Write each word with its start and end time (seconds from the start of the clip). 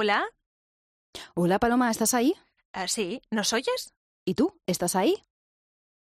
Hola. 0.00 0.22
Hola 1.34 1.58
Paloma, 1.58 1.90
¿estás 1.90 2.14
ahí? 2.14 2.36
Ah, 2.72 2.86
sí, 2.86 3.20
¿nos 3.32 3.52
oyes? 3.52 3.94
¿Y 4.24 4.34
tú? 4.34 4.54
¿Estás 4.64 4.94
ahí? 4.94 5.24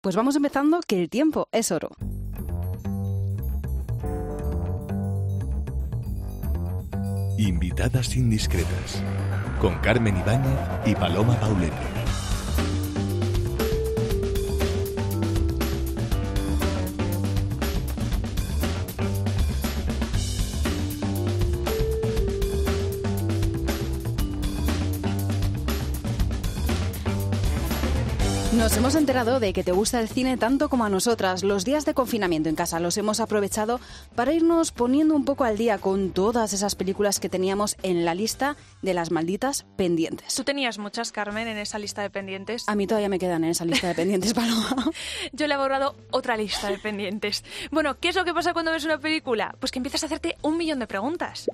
Pues 0.00 0.16
vamos 0.16 0.34
empezando 0.34 0.80
que 0.80 0.98
el 0.98 1.10
tiempo 1.10 1.50
es 1.52 1.70
oro. 1.70 1.90
Invitadas 7.36 8.16
indiscretas 8.16 9.02
con 9.60 9.78
Carmen 9.80 10.16
Ibáñez 10.16 10.58
y 10.86 10.94
Paloma 10.94 11.38
Pauletti. 11.38 12.01
Nos 28.62 28.76
hemos 28.76 28.94
enterado 28.94 29.40
de 29.40 29.52
que 29.52 29.64
te 29.64 29.72
gusta 29.72 29.98
el 29.98 30.08
cine 30.08 30.36
tanto 30.36 30.68
como 30.68 30.84
a 30.84 30.88
nosotras. 30.88 31.42
Los 31.42 31.64
días 31.64 31.84
de 31.84 31.94
confinamiento 31.94 32.48
en 32.48 32.54
casa 32.54 32.78
los 32.78 32.96
hemos 32.96 33.18
aprovechado 33.18 33.80
para 34.14 34.32
irnos 34.32 34.70
poniendo 34.70 35.16
un 35.16 35.24
poco 35.24 35.42
al 35.42 35.58
día 35.58 35.78
con 35.78 36.12
todas 36.12 36.52
esas 36.52 36.76
películas 36.76 37.18
que 37.18 37.28
teníamos 37.28 37.76
en 37.82 38.04
la 38.04 38.14
lista 38.14 38.54
de 38.80 38.94
las 38.94 39.10
malditas 39.10 39.66
pendientes. 39.74 40.36
¿Tú 40.36 40.44
tenías 40.44 40.78
muchas, 40.78 41.10
Carmen, 41.10 41.48
en 41.48 41.58
esa 41.58 41.80
lista 41.80 42.02
de 42.02 42.10
pendientes? 42.10 42.68
A 42.68 42.76
mí 42.76 42.86
todavía 42.86 43.08
me 43.08 43.18
quedan 43.18 43.42
en 43.42 43.50
esa 43.50 43.64
lista 43.64 43.88
de 43.88 43.96
pendientes, 43.96 44.32
Paloma. 44.34 44.92
Yo 45.32 45.48
le 45.48 45.54
he 45.54 45.56
borrado 45.56 45.96
otra 46.12 46.36
lista 46.36 46.68
de 46.70 46.78
pendientes. 46.78 47.42
Bueno, 47.72 47.98
¿qué 47.98 48.10
es 48.10 48.14
lo 48.14 48.24
que 48.24 48.32
pasa 48.32 48.52
cuando 48.52 48.70
ves 48.70 48.84
una 48.84 48.98
película? 48.98 49.56
Pues 49.58 49.72
que 49.72 49.80
empiezas 49.80 50.04
a 50.04 50.06
hacerte 50.06 50.36
un 50.40 50.56
millón 50.56 50.78
de 50.78 50.86
preguntas. 50.86 51.50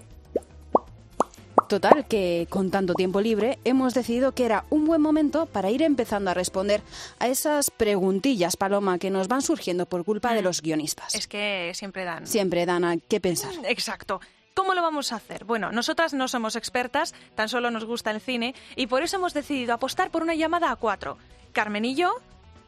Total, 1.68 2.06
que 2.06 2.46
con 2.48 2.70
tanto 2.70 2.94
tiempo 2.94 3.20
libre 3.20 3.58
hemos 3.64 3.92
decidido 3.92 4.32
que 4.32 4.46
era 4.46 4.64
un 4.70 4.86
buen 4.86 5.02
momento 5.02 5.44
para 5.44 5.70
ir 5.70 5.82
empezando 5.82 6.30
a 6.30 6.34
responder 6.34 6.80
a 7.18 7.28
esas 7.28 7.70
preguntillas, 7.70 8.56
Paloma, 8.56 8.98
que 8.98 9.10
nos 9.10 9.28
van 9.28 9.42
surgiendo 9.42 9.84
por 9.84 10.06
culpa 10.06 10.32
de 10.32 10.40
los 10.40 10.62
guionistas. 10.62 11.14
Es 11.14 11.28
que 11.28 11.72
siempre 11.74 12.04
dan. 12.04 12.26
Siempre 12.26 12.64
dan 12.64 12.84
a 12.84 12.96
qué 12.96 13.20
pensar. 13.20 13.52
Exacto. 13.64 14.20
¿Cómo 14.54 14.72
lo 14.72 14.80
vamos 14.80 15.12
a 15.12 15.16
hacer? 15.16 15.44
Bueno, 15.44 15.70
nosotras 15.70 16.14
no 16.14 16.26
somos 16.26 16.56
expertas, 16.56 17.14
tan 17.34 17.50
solo 17.50 17.70
nos 17.70 17.84
gusta 17.84 18.10
el 18.10 18.20
cine 18.20 18.54
y 18.74 18.86
por 18.86 19.02
eso 19.02 19.16
hemos 19.16 19.34
decidido 19.34 19.74
apostar 19.74 20.10
por 20.10 20.22
una 20.22 20.34
llamada 20.34 20.72
a 20.72 20.76
cuatro. 20.76 21.18
Carmen 21.52 21.84
y 21.84 21.94
yo, 21.94 22.14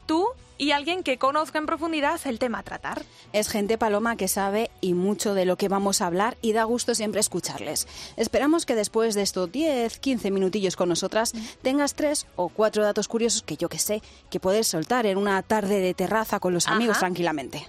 tú 0.07 0.29
y 0.61 0.73
alguien 0.73 1.03
que 1.03 1.17
conozca 1.17 1.59
en 1.59 1.65
profundidad 1.65 2.21
el 2.27 2.39
tema 2.39 2.59
a 2.59 2.63
tratar. 2.63 3.03
Es 3.33 3.49
gente 3.49 3.79
paloma 3.79 4.17
que 4.17 4.29
sabe 4.29 4.71
y 4.83 4.93
mucho 4.93 5.33
de 5.33 5.47
lo 5.47 5.57
que 5.57 5.69
vamos 5.69 6.03
a 6.03 6.07
hablar 6.07 6.37
y 6.43 6.53
da 6.53 6.65
gusto 6.65 6.95
siempre 6.95 7.21
escucharles. 7.21 7.89
Esperamos 8.19 8.67
que 8.67 8.75
después 8.75 9.15
de 9.15 9.23
estos 9.23 9.51
10, 9.51 9.99
15 9.99 10.31
minutillos 10.31 10.77
con 10.77 10.91
nosotras 10.91 11.33
tengas 11.63 11.95
tres 11.95 12.27
o 12.37 12.51
cuatro 12.51 12.85
datos 12.85 13.09
curiosos 13.09 13.43
que 13.43 13.57
yo 13.57 13.71
que 13.71 13.79
sé 13.79 14.03
que 14.29 14.39
puedes 14.39 14.67
soltar 14.67 15.07
en 15.07 15.17
una 15.17 15.43
tarde 15.43 15.81
de 15.81 15.95
terraza 15.95 16.41
con 16.41 16.53
los 16.53 16.69
amigos 16.69 16.99
tranquilamente. 16.99 17.67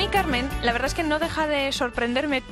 Mí, 0.00 0.08
Carmen, 0.08 0.48
la 0.62 0.72
verdad 0.72 0.86
es 0.86 0.94
que 0.94 1.02
no 1.02 1.18
deja 1.18 1.46
de 1.46 1.72
sorprenderme 1.72 2.42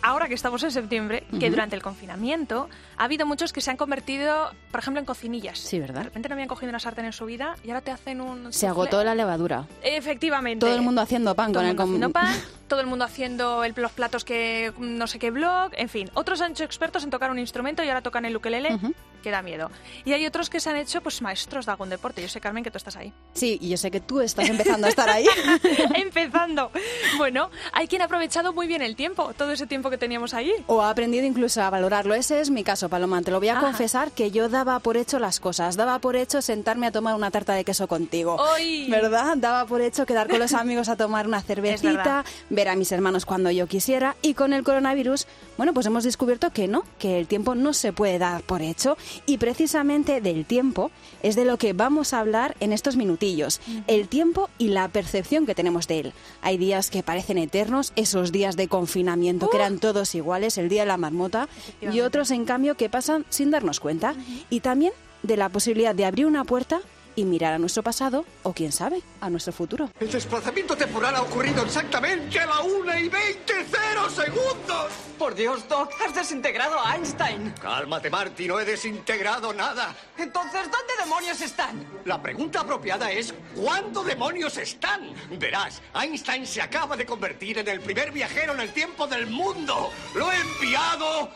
ahora 0.00 0.26
que 0.28 0.34
estamos 0.34 0.62
en 0.62 0.70
septiembre, 0.70 1.24
que 1.38 1.50
durante 1.50 1.76
el 1.76 1.82
confinamiento 1.82 2.68
ha 2.96 3.04
habido 3.04 3.26
muchos 3.26 3.52
que 3.52 3.60
se 3.60 3.70
han 3.70 3.76
convertido, 3.76 4.50
por 4.70 4.80
ejemplo, 4.80 5.00
en 5.00 5.06
cocinillas. 5.06 5.58
Sí, 5.58 5.78
¿verdad? 5.80 5.96
De 6.00 6.02
repente 6.04 6.28
no 6.28 6.34
habían 6.34 6.48
cogido 6.48 6.70
una 6.70 6.78
sartén 6.80 7.04
en 7.04 7.12
su 7.12 7.24
vida 7.26 7.56
y 7.62 7.68
ahora 7.70 7.80
te 7.82 7.90
hacen 7.90 8.20
un... 8.22 8.52
Se 8.52 8.66
agotó 8.66 9.02
la 9.04 9.14
levadura. 9.14 9.66
Efectivamente. 9.82 10.64
Todo 10.64 10.74
el 10.74 10.82
mundo 10.82 11.00
haciendo 11.02 11.34
pan 11.34 11.52
Todo 11.52 11.60
con 11.62 11.64
el 11.66 11.70
el 11.70 11.76
mundo 11.76 11.84
haciendo 11.84 12.10
pan, 12.10 12.34
todo 12.68 12.80
el 12.80 12.86
mundo 12.86 13.04
haciendo 13.04 13.64
el- 13.64 13.74
los 13.76 13.92
platos 13.92 14.24
que 14.24 14.72
no 14.78 15.06
sé 15.06 15.18
qué 15.18 15.30
blog, 15.30 15.72
en 15.76 15.88
fin. 15.90 16.10
Otros 16.14 16.40
han 16.40 16.52
hecho 16.52 16.64
expertos 16.64 17.04
en 17.04 17.10
tocar 17.10 17.30
un 17.30 17.38
instrumento 17.38 17.82
y 17.84 17.88
ahora 17.88 18.00
tocan 18.02 18.24
el 18.24 18.36
ukelele. 18.36 18.78
Que 19.24 19.30
da 19.30 19.42
miedo. 19.42 19.70
Y 20.04 20.12
hay 20.12 20.24
otros 20.26 20.50
que 20.50 20.60
se 20.60 20.70
han 20.70 20.76
hecho 20.76 21.00
pues 21.00 21.20
maestros 21.22 21.66
de 21.66 21.72
algún 21.72 21.88
deporte. 21.88 22.22
Yo 22.22 22.28
sé, 22.28 22.40
Carmen, 22.40 22.62
que 22.62 22.70
tú 22.70 22.76
estás 22.78 22.94
ahí. 22.96 23.12
Sí, 23.32 23.58
y 23.60 23.70
yo 23.70 23.76
sé 23.76 23.90
que 23.90 23.98
tú 24.00 24.20
estás 24.20 24.48
empezando 24.48 24.86
a 24.86 24.90
estar 24.90 25.08
ahí. 25.10 25.26
Empezando. 25.94 26.70
Bueno, 27.16 27.50
hay 27.72 27.88
quien 27.88 28.02
ha 28.02 28.04
aprovechado 28.04 28.52
muy 28.52 28.66
bien 28.66 28.82
el 28.82 28.96
tiempo, 28.96 29.32
todo 29.36 29.50
ese 29.52 29.66
tiempo 29.66 29.90
que 29.90 29.98
teníamos 29.98 30.34
ahí. 30.34 30.52
O 30.66 30.82
ha 30.82 30.90
aprendido 30.90 31.24
incluso 31.26 31.62
a 31.62 31.70
valorarlo. 31.70 32.14
Ese 32.14 32.40
es 32.40 32.50
mi 32.50 32.62
caso, 32.64 32.88
Paloma. 32.88 33.22
Te 33.22 33.30
lo 33.30 33.38
voy 33.38 33.48
a 33.48 33.52
Ajá. 33.52 33.62
confesar 33.62 34.12
que 34.12 34.30
yo 34.30 34.48
daba 34.48 34.78
por 34.80 34.96
hecho 34.96 35.18
las 35.18 35.40
cosas. 35.40 35.76
Daba 35.76 35.98
por 35.98 36.16
hecho 36.16 36.42
sentarme 36.42 36.86
a 36.86 36.92
tomar 36.92 37.14
una 37.14 37.30
tarta 37.30 37.54
de 37.54 37.64
queso 37.64 37.88
contigo. 37.88 38.36
¡Ay! 38.54 38.90
¿Verdad? 38.90 39.36
Daba 39.38 39.64
por 39.66 39.80
hecho 39.80 40.04
quedar 40.06 40.28
con 40.28 40.38
los 40.38 40.52
amigos 40.54 40.88
a 40.88 40.96
tomar 40.96 41.26
una 41.26 41.40
cervecita, 41.42 42.24
ver 42.50 42.68
a 42.68 42.76
mis 42.76 42.92
hermanos 42.92 43.24
cuando 43.24 43.50
yo 43.50 43.66
quisiera. 43.66 44.16
Y 44.22 44.34
con 44.34 44.52
el 44.52 44.62
coronavirus, 44.64 45.26
bueno, 45.56 45.72
pues 45.72 45.86
hemos 45.86 46.04
descubierto 46.04 46.50
que 46.50 46.68
no, 46.68 46.84
que 46.98 47.18
el 47.18 47.26
tiempo 47.26 47.54
no 47.54 47.72
se 47.72 47.92
puede 47.92 48.18
dar 48.18 48.42
por 48.42 48.60
hecho. 48.62 48.96
Y 49.26 49.38
precisamente 49.38 50.20
del 50.20 50.44
tiempo 50.44 50.90
es 51.22 51.36
de 51.36 51.44
lo 51.44 51.58
que 51.58 51.72
vamos 51.72 52.12
a 52.12 52.20
hablar 52.20 52.56
en 52.60 52.72
estos 52.72 52.96
minutillos. 52.96 53.60
El 53.86 54.08
tiempo 54.08 54.48
y 54.58 54.68
la 54.68 54.88
percepción 54.88 55.46
que 55.46 55.54
tenemos 55.54 55.88
de 55.88 56.00
él. 56.00 56.12
Hay 56.42 56.58
días 56.58 56.90
que 56.90 57.02
parecen 57.02 57.38
eternos, 57.38 57.92
esos 57.96 58.32
días 58.32 58.56
de 58.56 58.68
confinamiento 58.68 59.48
que 59.48 59.56
eran 59.56 59.78
todos 59.78 60.14
iguales, 60.14 60.58
el 60.58 60.68
día 60.68 60.82
de 60.82 60.88
la 60.88 60.96
marmota, 60.96 61.48
y 61.80 62.00
otros 62.00 62.30
en 62.30 62.44
cambio 62.44 62.76
que 62.76 62.88
pasan 62.88 63.24
sin 63.28 63.50
darnos 63.50 63.80
cuenta. 63.80 64.14
Y 64.50 64.60
también 64.60 64.92
de 65.22 65.36
la 65.36 65.48
posibilidad 65.48 65.94
de 65.94 66.04
abrir 66.04 66.26
una 66.26 66.44
puerta 66.44 66.80
y 67.16 67.24
mirar 67.24 67.52
a 67.52 67.58
nuestro 67.58 67.82
pasado 67.82 68.24
o, 68.42 68.52
quién 68.52 68.72
sabe, 68.72 69.02
a 69.20 69.30
nuestro 69.30 69.52
futuro. 69.52 69.90
El 70.00 70.10
desplazamiento 70.10 70.76
temporal 70.76 71.14
ha 71.14 71.22
ocurrido 71.22 71.62
exactamente 71.62 72.38
a 72.40 72.46
la 72.46 72.60
1 72.60 72.98
y 72.98 73.08
20 73.08 73.52
cero 73.70 74.10
segundos. 74.10 74.92
Por 75.18 75.34
Dios, 75.34 75.68
Doc, 75.68 75.92
has 76.04 76.14
desintegrado 76.14 76.78
a 76.78 76.96
Einstein. 76.96 77.54
Cálmate, 77.60 78.10
Marty, 78.10 78.48
no 78.48 78.58
he 78.58 78.64
desintegrado 78.64 79.52
nada. 79.52 79.94
Entonces, 80.18 80.62
¿dónde 80.62 80.92
demonios 80.98 81.40
están? 81.40 81.86
La 82.04 82.20
pregunta 82.20 82.60
apropiada 82.60 83.10
es 83.10 83.32
¿cuándo 83.54 84.02
demonios 84.02 84.56
están? 84.58 85.14
Verás, 85.38 85.80
Einstein 85.94 86.46
se 86.46 86.60
acaba 86.60 86.96
de 86.96 87.06
convertir 87.06 87.58
en 87.58 87.68
el 87.68 87.80
primer 87.80 88.10
viajero 88.10 88.54
en 88.54 88.60
el 88.60 88.72
tiempo 88.72 89.06
del 89.06 89.26
mundo. 89.26 89.90
Lo 90.14 90.30
he 90.32 90.40
enviado 90.40 91.30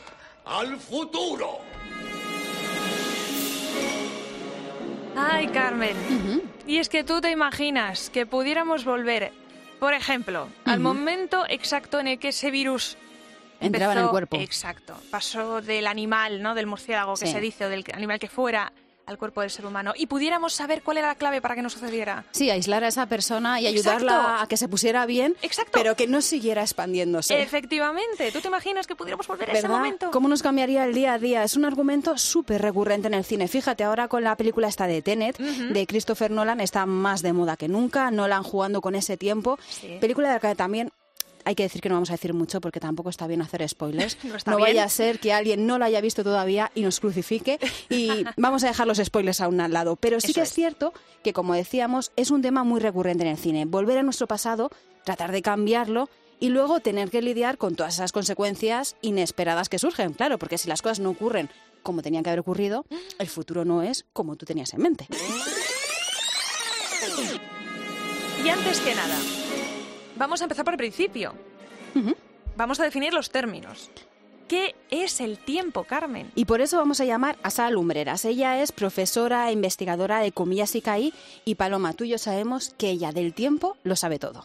al 0.44 0.78
futuro. 0.78 1.60
Ay, 5.18 5.48
Carmen. 5.48 5.96
Y 6.66 6.78
es 6.78 6.88
que 6.88 7.02
tú 7.04 7.20
te 7.20 7.30
imaginas 7.30 8.10
que 8.10 8.26
pudiéramos 8.26 8.84
volver, 8.84 9.32
por 9.80 9.94
ejemplo, 9.94 10.48
al 10.64 10.80
momento 10.80 11.44
exacto 11.48 11.98
en 12.00 12.08
el 12.08 12.18
que 12.18 12.28
ese 12.28 12.50
virus 12.50 12.96
Entraba 13.60 13.92
en 13.92 13.98
el 13.98 14.04
empezó- 14.04 14.10
cuerpo. 14.10 14.36
Exacto. 14.40 14.94
Pasó 15.10 15.60
del 15.60 15.86
animal, 15.86 16.42
¿no? 16.42 16.54
Del 16.54 16.66
murciélago 16.66 17.14
que 17.14 17.26
se 17.26 17.40
dice, 17.40 17.64
o 17.64 17.68
del 17.68 17.84
animal 17.92 18.18
que 18.20 18.28
fuera, 18.28 18.72
al 19.08 19.18
cuerpo 19.18 19.40
del 19.40 19.50
ser 19.50 19.66
humano. 19.66 19.92
Y 19.96 20.06
pudiéramos 20.06 20.52
saber 20.52 20.82
cuál 20.82 20.98
era 20.98 21.08
la 21.08 21.14
clave 21.14 21.40
para 21.40 21.54
que 21.54 21.62
no 21.62 21.70
sucediera. 21.70 22.24
Sí, 22.30 22.50
aislar 22.50 22.84
a 22.84 22.88
esa 22.88 23.06
persona 23.06 23.60
y 23.60 23.66
Exacto. 23.66 23.90
ayudarla 23.90 24.42
a 24.42 24.46
que 24.46 24.56
se 24.56 24.68
pusiera 24.68 25.06
bien, 25.06 25.34
Exacto. 25.42 25.72
pero 25.72 25.96
que 25.96 26.06
no 26.06 26.20
siguiera 26.20 26.62
expandiéndose. 26.62 27.40
Efectivamente. 27.42 28.30
¿Tú 28.32 28.40
te 28.40 28.48
imaginas 28.48 28.86
que 28.86 28.94
pudiéramos 28.94 29.26
volver 29.26 29.50
a 29.50 29.52
ese 29.54 29.68
momento? 29.68 30.10
¿Cómo 30.10 30.28
nos 30.28 30.42
cambiaría 30.42 30.84
el 30.84 30.94
día 30.94 31.14
a 31.14 31.18
día? 31.18 31.42
Es 31.42 31.56
un 31.56 31.64
argumento 31.64 32.16
súper 32.18 32.60
recurrente 32.62 33.08
en 33.08 33.14
el 33.14 33.24
cine. 33.24 33.48
Fíjate, 33.48 33.84
ahora 33.84 34.08
con 34.08 34.22
la 34.24 34.36
película 34.36 34.68
esta 34.68 34.86
de 34.86 35.02
Tenet, 35.02 35.38
de 35.38 35.86
Christopher 35.86 36.30
Nolan, 36.30 36.60
está 36.60 36.86
más 36.86 37.22
de 37.22 37.32
moda 37.32 37.56
que 37.56 37.68
nunca. 37.68 38.10
Nolan 38.10 38.42
jugando 38.42 38.80
con 38.80 38.94
ese 38.94 39.16
tiempo. 39.16 39.58
Sí. 39.68 39.96
Película 40.00 40.28
de 40.28 40.34
la 40.34 40.40
que 40.40 40.54
también 40.54 40.90
hay 41.48 41.54
que 41.54 41.62
decir 41.62 41.80
que 41.80 41.88
no 41.88 41.94
vamos 41.94 42.10
a 42.10 42.12
decir 42.12 42.34
mucho 42.34 42.60
porque 42.60 42.78
tampoco 42.78 43.08
está 43.08 43.26
bien 43.26 43.40
hacer 43.40 43.66
spoilers. 43.66 44.18
No 44.24 44.36
está 44.36 44.54
vaya 44.54 44.84
a 44.84 44.88
ser 44.90 45.18
que 45.18 45.32
alguien 45.32 45.66
no 45.66 45.78
la 45.78 45.86
haya 45.86 46.02
visto 46.02 46.22
todavía 46.22 46.70
y 46.74 46.82
nos 46.82 47.00
crucifique. 47.00 47.58
Y 47.88 48.24
vamos 48.36 48.64
a 48.64 48.66
dejar 48.68 48.86
los 48.86 48.98
spoilers 48.98 49.40
a 49.40 49.48
un 49.48 49.56
lado. 49.56 49.96
Pero 49.96 50.20
sí 50.20 50.26
Eso 50.32 50.34
que 50.34 50.42
es 50.42 50.48
es. 50.50 50.54
cierto 50.54 50.92
que, 51.24 51.32
como 51.32 51.54
decíamos, 51.54 52.12
es 52.16 52.30
un 52.30 52.42
tema 52.42 52.64
muy 52.64 52.80
recurrente 52.80 53.24
en 53.24 53.30
el 53.30 53.38
cine. 53.38 53.64
Volver 53.64 53.96
a 53.96 54.02
nuestro 54.02 54.26
pasado, 54.26 54.70
tratar 55.04 55.32
de 55.32 55.40
cambiarlo 55.40 56.10
y 56.38 56.50
luego 56.50 56.80
tener 56.80 57.08
que 57.08 57.22
lidiar 57.22 57.56
con 57.56 57.76
todas 57.76 57.94
esas 57.94 58.12
consecuencias 58.12 58.96
inesperadas 59.00 59.70
que 59.70 59.78
surgen. 59.78 60.12
Claro, 60.12 60.38
porque 60.38 60.58
si 60.58 60.68
las 60.68 60.82
cosas 60.82 61.00
no 61.00 61.08
ocurren 61.08 61.48
como 61.82 62.02
tenían 62.02 62.22
que 62.24 62.28
haber 62.28 62.40
ocurrido, 62.40 62.84
el 63.18 63.28
futuro 63.28 63.64
no 63.64 63.82
es 63.82 64.04
como 64.12 64.36
tú 64.36 64.44
tenías 64.44 64.74
en 64.74 64.82
mente. 64.82 65.06
Y 68.44 68.48
antes 68.50 68.80
que 68.80 68.94
nada, 68.94 69.16
vamos 70.16 70.40
a 70.42 70.44
empezar 70.44 70.64
por 70.64 70.74
el 70.74 70.78
principio. 70.78 71.34
Vamos 72.56 72.80
a 72.80 72.84
definir 72.84 73.12
los 73.12 73.30
términos. 73.30 73.90
¿Qué 74.48 74.74
es 74.90 75.20
el 75.20 75.38
tiempo, 75.38 75.84
Carmen? 75.84 76.32
Y 76.34 76.46
por 76.46 76.62
eso 76.62 76.78
vamos 76.78 77.00
a 77.00 77.04
llamar 77.04 77.36
a 77.42 77.50
Sara 77.50 77.70
Lumbreras. 77.70 78.24
Ella 78.24 78.62
es 78.62 78.72
profesora 78.72 79.48
e 79.48 79.52
investigadora 79.52 80.20
de 80.20 80.32
Comillas 80.32 80.74
y 80.74 80.80
Caí 80.80 81.12
y 81.44 81.56
Paloma, 81.56 81.92
tú 81.92 82.04
y 82.04 82.08
yo 82.08 82.18
sabemos 82.18 82.70
que 82.78 82.88
ella 82.88 83.12
del 83.12 83.34
tiempo 83.34 83.76
lo 83.82 83.94
sabe 83.94 84.18
todo. 84.18 84.42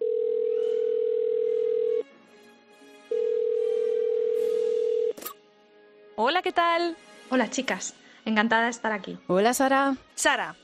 Hola, 6.15 6.41
¿qué 6.41 6.51
tal? 6.51 6.97
Hola 7.31 7.49
chicas, 7.49 7.95
encantada 8.25 8.65
de 8.65 8.69
estar 8.71 8.91
aquí. 8.91 9.17
Hola 9.27 9.53
Sara. 9.53 9.95
Sara, 10.15 10.55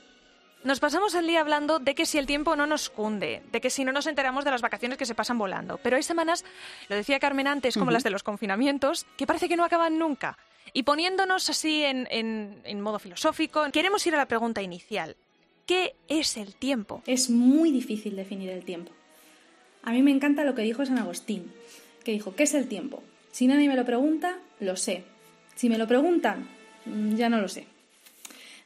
Nos 0.64 0.82
pasamos 0.82 1.16
el 1.16 1.26
día 1.26 1.40
hablando 1.40 1.80
de 1.80 1.96
que 1.96 2.06
si 2.06 2.18
el 2.18 2.26
tiempo 2.26 2.56
no 2.58 2.68
nos 2.68 2.90
cunde, 2.90 3.42
de 3.52 3.62
que 3.62 3.70
si 3.70 3.86
no 3.86 3.94
nos 3.94 4.08
enteramos 4.08 4.44
de 4.44 4.52
las 4.52 4.62
vacaciones 4.62 4.98
que 4.98 5.06
se 5.06 5.16
pasan 5.16 5.38
volando. 5.38 5.80
Pero 5.82 5.96
hay 5.96 6.04
semanas, 6.04 6.44
lo 6.90 6.98
decía 6.98 7.20
Carmen 7.20 7.48
antes, 7.48 7.78
como 7.78 7.92
las 7.92 8.04
de 8.04 8.10
los 8.10 8.24
confinamientos, 8.24 9.06
que 9.16 9.26
parece 9.26 9.48
que 9.48 9.56
no 9.56 9.64
acaban 9.64 9.98
nunca. 9.98 10.38
Y 10.74 10.84
poniéndonos 10.84 11.50
así 11.50 11.84
en, 11.84 12.08
en 12.12 12.82
modo 12.82 13.00
filosófico, 13.00 13.64
queremos 13.72 14.06
ir 14.06 14.16
a 14.16 14.18
la 14.18 14.28
pregunta 14.28 14.62
inicial. 14.62 15.16
¿Qué 15.66 15.96
es 16.08 16.36
el 16.36 16.56
tiempo? 16.56 17.04
Es 17.06 17.30
muy 17.30 17.72
difícil 17.72 18.16
definir 18.16 18.50
el 18.50 18.66
tiempo. 18.66 18.92
A 19.84 19.92
mí 19.92 20.02
me 20.02 20.12
encanta 20.12 20.44
lo 20.44 20.56
que 20.56 20.62
dijo 20.62 20.86
San 20.86 20.98
Agustín, 20.98 21.54
que 22.04 22.12
dijo, 22.12 22.36
¿qué 22.36 22.44
es 22.44 22.54
el 22.54 22.68
tiempo? 22.68 23.02
Si 23.32 23.48
nadie 23.48 23.68
me 23.70 23.76
lo 23.76 23.86
pregunta, 23.86 24.40
lo 24.60 24.76
sé. 24.76 25.04
Si 25.56 25.70
me 25.70 25.78
lo 25.78 25.88
preguntan, 25.88 26.48
mm, 26.86 27.16
ya 27.16 27.30
no 27.30 27.40
lo 27.40 27.48
sé. 27.48 27.68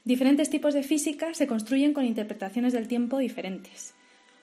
Diferentes 0.05 0.50
tipos 0.50 0.73
de 0.73 0.83
física 0.83 1.33
se 1.33 1.47
construyen 1.47 1.94
con 1.94 2.03
interpretaciones 2.03 2.73
del 2.73 2.89
tiempo 2.89 3.19
diferentes. 3.19 3.94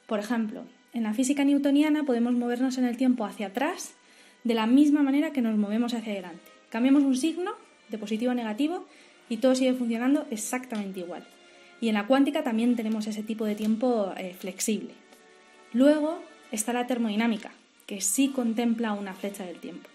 Por 0.06 0.18
ejemplo, 0.18 0.64
en 0.94 1.02
la 1.02 1.12
física 1.12 1.44
newtoniana 1.44 2.04
podemos 2.04 2.32
movernos 2.32 2.78
en 2.78 2.86
el 2.86 2.96
tiempo 2.96 3.26
hacia 3.26 3.48
atrás 3.48 3.94
de 4.42 4.54
la 4.54 4.66
misma 4.66 5.02
manera 5.02 5.32
que 5.32 5.42
nos 5.42 5.58
movemos 5.58 5.92
hacia 5.92 6.14
adelante. 6.14 6.50
Cambiamos 6.70 7.02
un 7.02 7.14
signo 7.14 7.52
de 7.90 7.98
positivo 7.98 8.30
a 8.30 8.34
negativo 8.34 8.86
y 9.28 9.36
todo 9.36 9.54
sigue 9.54 9.74
funcionando 9.74 10.26
exactamente 10.30 11.00
igual. 11.00 11.26
Y 11.82 11.88
en 11.88 11.94
la 11.94 12.06
cuántica 12.06 12.42
también 12.42 12.74
tenemos 12.74 13.06
ese 13.06 13.22
tipo 13.22 13.44
de 13.44 13.54
tiempo 13.54 14.14
eh, 14.16 14.34
flexible. 14.38 14.94
Luego 15.74 16.22
está 16.52 16.72
la 16.72 16.86
termodinámica, 16.86 17.52
que 17.84 18.00
sí 18.00 18.28
contempla 18.28 18.94
una 18.94 19.12
flecha 19.12 19.44
del 19.44 19.60
tiempo. 19.60 19.90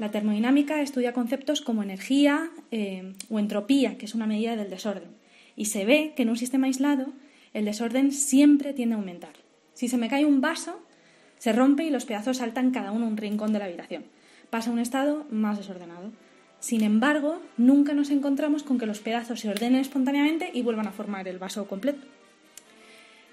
La 0.00 0.10
termodinámica 0.10 0.80
estudia 0.80 1.12
conceptos 1.12 1.60
como 1.60 1.82
energía 1.82 2.50
eh, 2.70 3.12
o 3.28 3.38
entropía, 3.38 3.98
que 3.98 4.06
es 4.06 4.14
una 4.14 4.26
medida 4.26 4.56
del 4.56 4.70
desorden. 4.70 5.10
Y 5.56 5.66
se 5.66 5.84
ve 5.84 6.14
que 6.16 6.22
en 6.22 6.30
un 6.30 6.38
sistema 6.38 6.68
aislado 6.68 7.12
el 7.52 7.66
desorden 7.66 8.10
siempre 8.10 8.72
tiende 8.72 8.94
a 8.94 8.98
aumentar. 8.98 9.34
Si 9.74 9.88
se 9.88 9.98
me 9.98 10.08
cae 10.08 10.24
un 10.24 10.40
vaso, 10.40 10.80
se 11.36 11.52
rompe 11.52 11.84
y 11.84 11.90
los 11.90 12.06
pedazos 12.06 12.38
saltan 12.38 12.70
cada 12.70 12.92
uno 12.92 13.04
a 13.04 13.08
un 13.10 13.18
rincón 13.18 13.52
de 13.52 13.58
la 13.58 13.66
habitación. 13.66 14.04
Pasa 14.48 14.70
a 14.70 14.72
un 14.72 14.78
estado 14.78 15.26
más 15.30 15.58
desordenado. 15.58 16.12
Sin 16.60 16.82
embargo, 16.82 17.42
nunca 17.58 17.92
nos 17.92 18.08
encontramos 18.08 18.62
con 18.62 18.78
que 18.78 18.86
los 18.86 19.00
pedazos 19.00 19.40
se 19.40 19.50
ordenen 19.50 19.80
espontáneamente 19.80 20.50
y 20.54 20.62
vuelvan 20.62 20.86
a 20.86 20.92
formar 20.92 21.28
el 21.28 21.38
vaso 21.38 21.68
completo. 21.68 22.00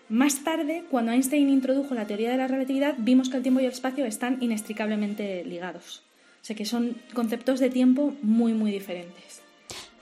Más 0.09 0.43
tarde, 0.43 0.83
cuando 0.91 1.13
Einstein 1.13 1.49
introdujo 1.49 1.95
la 1.95 2.07
teoría 2.07 2.29
de 2.29 2.37
la 2.37 2.49
relatividad, 2.49 2.95
vimos 2.97 3.29
que 3.29 3.37
el 3.37 3.43
tiempo 3.43 3.61
y 3.61 3.65
el 3.65 3.71
espacio 3.71 4.03
están 4.03 4.43
inextricablemente 4.43 5.45
ligados. 5.45 6.03
O 6.47 6.53
sea 6.55 6.55
que 6.55 6.63
son 6.63 6.95
conceptos 7.13 7.59
de 7.59 7.69
tiempo 7.69 8.13
muy, 8.21 8.53
muy 8.53 8.71
diferentes. 8.71 9.41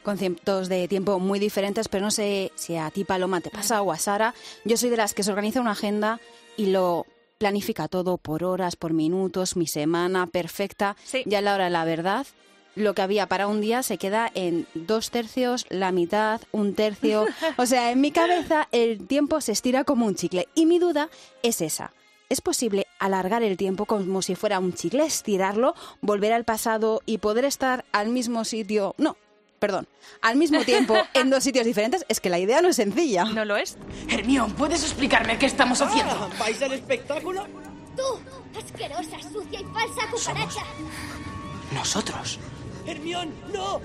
Conceptos 0.03 0.69
de 0.69 0.87
tiempo 0.87 1.17
muy 1.17 1.39
diferentes, 1.39 1.87
pero 1.87 2.05
no 2.05 2.11
sé 2.11 2.51
si 2.53 2.75
a 2.75 2.91
ti, 2.91 3.03
Paloma, 3.03 3.41
te 3.41 3.49
pasa 3.49 3.81
o 3.81 3.91
a 3.91 3.97
Sara. 3.97 4.35
Yo 4.63 4.77
soy 4.77 4.91
de 4.91 4.97
las 4.97 5.15
que 5.15 5.23
se 5.23 5.31
organiza 5.31 5.59
una 5.59 5.71
agenda 5.71 6.19
y 6.55 6.67
lo 6.67 7.07
planifica 7.39 7.87
todo 7.87 8.19
por 8.19 8.43
horas, 8.43 8.75
por 8.75 8.93
minutos, 8.93 9.55
mi 9.55 9.65
semana 9.65 10.27
perfecta. 10.27 10.95
Ya 11.25 11.39
a 11.39 11.41
la 11.41 11.55
hora 11.55 11.63
de 11.63 11.71
la 11.71 11.83
verdad, 11.83 12.27
lo 12.75 12.93
que 12.93 13.01
había 13.01 13.25
para 13.25 13.47
un 13.47 13.59
día 13.59 13.81
se 13.81 13.97
queda 13.97 14.31
en 14.35 14.67
dos 14.75 15.09
tercios, 15.09 15.65
la 15.69 15.91
mitad, 15.91 16.41
un 16.51 16.75
tercio. 16.75 17.25
O 17.57 17.65
sea, 17.65 17.89
en 17.89 18.01
mi 18.01 18.11
cabeza 18.11 18.67
el 18.71 19.07
tiempo 19.07 19.41
se 19.41 19.51
estira 19.51 19.83
como 19.83 20.05
un 20.05 20.13
chicle. 20.13 20.47
Y 20.53 20.67
mi 20.67 20.77
duda 20.77 21.09
es 21.41 21.61
esa. 21.61 21.91
¿Es 22.35 22.41
posible 22.41 22.85
alargar 22.99 23.43
el 23.43 23.55
tiempo 23.55 23.85
como 23.85 24.21
si 24.21 24.35
fuera 24.35 24.59
un 24.59 24.73
chicle, 24.73 25.05
estirarlo, 25.05 25.73
volver 26.01 26.33
al 26.33 26.43
pasado 26.43 27.01
y 27.05 27.19
poder 27.19 27.45
estar 27.45 27.85
al 27.93 28.09
mismo 28.09 28.43
sitio? 28.43 28.93
No, 28.97 29.15
perdón, 29.57 29.87
al 30.21 30.35
mismo 30.35 30.61
tiempo 30.65 30.97
en 31.13 31.29
dos 31.29 31.45
sitios 31.45 31.65
diferentes, 31.65 32.05
es 32.09 32.19
que 32.19 32.29
la 32.29 32.37
idea 32.37 32.61
no 32.61 32.67
es 32.67 32.75
sencilla. 32.75 33.23
¿No 33.23 33.45
lo 33.45 33.55
es? 33.55 33.77
Hermión, 34.09 34.51
¿puedes 34.51 34.83
explicarme 34.83 35.39
qué 35.39 35.45
estamos 35.45 35.81
haciendo? 35.81 36.11
Ah, 36.13 36.29
¿Vais 36.37 36.61
al 36.61 36.73
espectáculo? 36.73 37.45
Tú, 37.95 38.59
asquerosa, 38.59 39.17
sucia 39.31 39.61
y 39.61 39.63
falsa 39.63 40.11
cucaracha. 40.11 40.63
Nosotros. 41.73 42.37
Hermión, 42.85 43.33
no. 43.53 43.79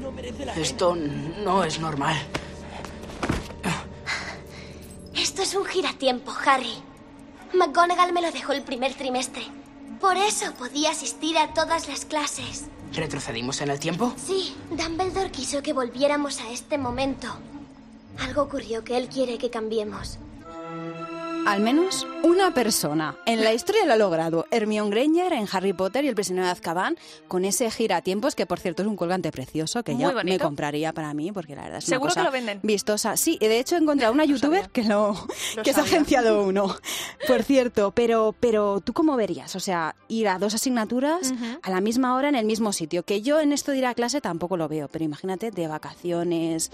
No 0.00 0.12
merece 0.12 0.46
la 0.46 0.54
Esto 0.54 0.96
no 0.96 1.62
es 1.62 1.78
normal. 1.78 2.16
Esto 5.14 5.42
es 5.42 5.54
un 5.54 5.66
giratiempo, 5.66 6.32
Harry. 6.46 6.82
McGonagall 7.54 8.12
me 8.12 8.22
lo 8.22 8.30
dejó 8.32 8.52
el 8.52 8.62
primer 8.62 8.94
trimestre. 8.94 9.42
Por 10.00 10.16
eso 10.16 10.52
podía 10.54 10.90
asistir 10.90 11.38
a 11.38 11.54
todas 11.54 11.88
las 11.88 12.04
clases. 12.04 12.66
¿Retrocedimos 12.92 13.60
en 13.60 13.70
el 13.70 13.80
tiempo? 13.80 14.12
Sí, 14.16 14.54
Dumbledore 14.70 15.30
quiso 15.30 15.62
que 15.62 15.72
volviéramos 15.72 16.40
a 16.40 16.50
este 16.50 16.78
momento. 16.78 17.28
Algo 18.18 18.42
ocurrió 18.42 18.84
que 18.84 18.96
él 18.96 19.08
quiere 19.08 19.38
que 19.38 19.50
cambiemos. 19.50 20.18
Al 21.46 21.60
menos 21.60 22.08
una 22.24 22.52
persona 22.52 23.16
en 23.24 23.44
la 23.44 23.52
historia 23.54 23.86
lo 23.86 23.92
ha 23.92 23.96
logrado. 23.96 24.46
Hermione 24.50 24.90
Granger 24.90 25.32
en 25.32 25.46
Harry 25.52 25.72
Potter 25.72 26.04
y 26.04 26.08
el 26.08 26.16
prisionero 26.16 26.44
de 26.44 26.50
Azkaban, 26.50 26.96
con 27.28 27.44
ese 27.44 27.70
giratiempos, 27.70 28.34
que 28.34 28.46
por 28.46 28.58
cierto 28.58 28.82
es 28.82 28.88
un 28.88 28.96
colgante 28.96 29.30
precioso, 29.30 29.84
que 29.84 29.96
ya 29.96 30.10
me 30.24 30.40
compraría 30.40 30.92
para 30.92 31.14
mí, 31.14 31.30
porque 31.30 31.54
la 31.54 31.62
verdad 31.62 31.78
es 31.78 31.84
¿Seguro 31.84 32.06
una 32.06 32.14
cosa 32.14 32.20
que 32.20 32.26
lo 32.26 32.32
venden? 32.32 32.60
vistosa. 32.64 33.16
Sí, 33.16 33.38
de 33.40 33.60
hecho 33.60 33.76
he 33.76 33.78
encontrado 33.78 34.12
una 34.12 34.24
youtuber 34.26 34.68
que 34.70 34.82
lo, 34.82 35.14
que 35.62 35.72
se 35.72 35.78
ha 35.78 35.84
agenciado 35.84 36.42
uno, 36.46 36.74
por 37.28 37.44
cierto. 37.44 37.92
Pero, 37.92 38.34
pero 38.40 38.80
tú 38.80 38.92
cómo 38.92 39.14
verías, 39.14 39.54
o 39.54 39.60
sea, 39.60 39.94
ir 40.08 40.26
a 40.26 40.40
dos 40.40 40.52
asignaturas 40.52 41.32
a 41.62 41.70
la 41.70 41.80
misma 41.80 42.16
hora 42.16 42.28
en 42.28 42.34
el 42.34 42.44
mismo 42.44 42.72
sitio, 42.72 43.04
que 43.04 43.22
yo 43.22 43.38
en 43.38 43.52
esto 43.52 43.70
de 43.70 43.78
ir 43.78 43.86
a 43.86 43.94
clase 43.94 44.20
tampoco 44.20 44.56
lo 44.56 44.66
veo, 44.66 44.88
pero 44.88 45.04
imagínate 45.04 45.52
de 45.52 45.68
vacaciones, 45.68 46.72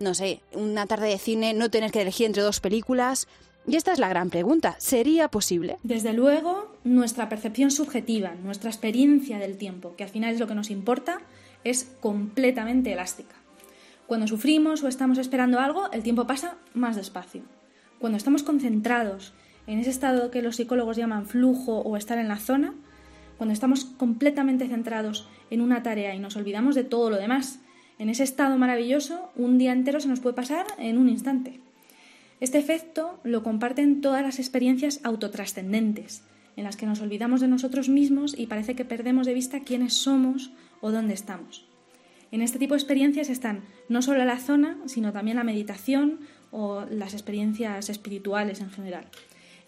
no 0.00 0.14
sé, 0.14 0.40
una 0.52 0.86
tarde 0.86 1.08
de 1.08 1.18
cine, 1.18 1.52
no 1.52 1.70
tener 1.70 1.92
que 1.92 2.00
elegir 2.00 2.24
entre 2.24 2.42
dos 2.42 2.60
películas. 2.60 3.28
Y 3.66 3.76
esta 3.76 3.92
es 3.92 3.98
la 3.98 4.08
gran 4.08 4.28
pregunta, 4.28 4.76
¿sería 4.78 5.28
posible? 5.28 5.78
Desde 5.82 6.12
luego, 6.12 6.76
nuestra 6.84 7.30
percepción 7.30 7.70
subjetiva, 7.70 8.34
nuestra 8.42 8.68
experiencia 8.68 9.38
del 9.38 9.56
tiempo, 9.56 9.96
que 9.96 10.04
al 10.04 10.10
final 10.10 10.34
es 10.34 10.40
lo 10.40 10.46
que 10.46 10.54
nos 10.54 10.70
importa, 10.70 11.20
es 11.64 11.84
completamente 12.00 12.92
elástica. 12.92 13.34
Cuando 14.06 14.26
sufrimos 14.26 14.82
o 14.82 14.88
estamos 14.88 15.16
esperando 15.16 15.60
algo, 15.60 15.90
el 15.92 16.02
tiempo 16.02 16.26
pasa 16.26 16.58
más 16.74 16.96
despacio. 16.96 17.42
Cuando 17.98 18.18
estamos 18.18 18.42
concentrados 18.42 19.32
en 19.66 19.78
ese 19.78 19.88
estado 19.88 20.30
que 20.30 20.42
los 20.42 20.56
psicólogos 20.56 20.98
llaman 20.98 21.26
flujo 21.26 21.78
o 21.78 21.96
estar 21.96 22.18
en 22.18 22.28
la 22.28 22.36
zona, 22.36 22.74
cuando 23.38 23.54
estamos 23.54 23.86
completamente 23.86 24.68
centrados 24.68 25.26
en 25.48 25.62
una 25.62 25.82
tarea 25.82 26.14
y 26.14 26.18
nos 26.18 26.36
olvidamos 26.36 26.74
de 26.74 26.84
todo 26.84 27.08
lo 27.08 27.16
demás, 27.16 27.60
en 27.98 28.10
ese 28.10 28.24
estado 28.24 28.58
maravilloso, 28.58 29.30
un 29.36 29.56
día 29.56 29.72
entero 29.72 30.00
se 30.00 30.08
nos 30.08 30.20
puede 30.20 30.36
pasar 30.36 30.66
en 30.78 30.98
un 30.98 31.08
instante. 31.08 31.63
Este 32.40 32.58
efecto 32.58 33.20
lo 33.24 33.42
comparten 33.42 34.00
todas 34.00 34.22
las 34.22 34.38
experiencias 34.38 35.00
autotrascendentes, 35.04 36.22
en 36.56 36.64
las 36.64 36.76
que 36.76 36.86
nos 36.86 37.00
olvidamos 37.00 37.40
de 37.40 37.48
nosotros 37.48 37.88
mismos 37.88 38.38
y 38.38 38.46
parece 38.46 38.74
que 38.74 38.84
perdemos 38.84 39.26
de 39.26 39.34
vista 39.34 39.60
quiénes 39.60 39.94
somos 39.94 40.52
o 40.80 40.90
dónde 40.90 41.14
estamos. 41.14 41.66
En 42.30 42.42
este 42.42 42.58
tipo 42.58 42.74
de 42.74 42.80
experiencias 42.80 43.30
están 43.30 43.62
no 43.88 44.02
solo 44.02 44.24
la 44.24 44.38
zona, 44.38 44.78
sino 44.86 45.12
también 45.12 45.36
la 45.36 45.44
meditación 45.44 46.20
o 46.50 46.84
las 46.90 47.14
experiencias 47.14 47.88
espirituales 47.88 48.60
en 48.60 48.70
general. 48.70 49.06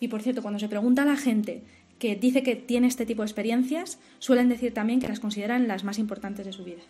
Y 0.01 0.09
por 0.09 0.23
cierto, 0.23 0.43
cuando 0.43 0.59
se 0.59 0.69
pregunta 0.69 1.03
a 1.03 1.07
la 1.07 1.17
gente 1.17 1.63
que 1.99 2.17
dice 2.17 2.43
que 2.43 2.57
tiene 2.57 2.89
este 2.89 3.07
tipo 3.07 3.23
de 3.23 3.27
experiencias, 3.27 3.99
suelen 4.19 4.49
decir 4.49 4.75
también 4.75 5.01
que 5.01 5.09
las 5.09 5.21
consideran 5.21 5.69
las 5.69 5.85
más 5.85 5.99
importantes 5.99 6.45
de 6.45 6.53
su 6.53 6.65
vida. 6.65 6.83